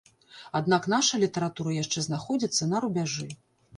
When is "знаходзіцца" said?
2.09-2.71